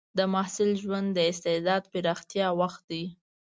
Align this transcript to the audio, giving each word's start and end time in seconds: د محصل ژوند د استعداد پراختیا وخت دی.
د 0.17 0.19
محصل 0.33 0.71
ژوند 0.81 1.07
د 1.13 1.19
استعداد 1.31 1.83
پراختیا 1.93 2.47
وخت 2.61 2.81
دی. 2.91 3.03